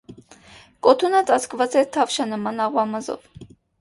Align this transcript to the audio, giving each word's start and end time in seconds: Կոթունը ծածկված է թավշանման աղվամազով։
Կոթունը 0.87 1.21
ծածկված 1.27 1.75
է 1.81 1.83
թավշանման 1.99 2.65
աղվամազով։ 2.67 3.29